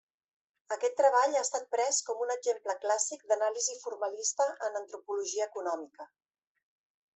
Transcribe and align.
Aquest 0.75 0.95
treball 1.01 1.35
ha 1.39 1.43
estat 1.47 1.67
pres 1.75 1.99
com 2.07 2.23
un 2.27 2.31
exemple 2.37 2.75
clàssic 2.87 3.27
d'anàlisi 3.33 3.77
formalista 3.85 4.49
en 4.71 4.83
Antropologia 4.83 5.51
Econòmica. 5.53 6.11